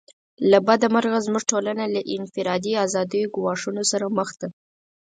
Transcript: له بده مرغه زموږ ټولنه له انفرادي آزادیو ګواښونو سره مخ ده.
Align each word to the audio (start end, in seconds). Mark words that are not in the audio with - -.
له 0.51 0.57
بده 0.67 0.87
مرغه 0.95 1.19
زموږ 1.25 1.43
ټولنه 1.51 1.83
له 1.95 2.01
انفرادي 2.15 2.73
آزادیو 2.85 3.31
ګواښونو 3.35 3.81
سره 3.91 4.05
مخ 4.17 4.29
ده. 4.41 4.47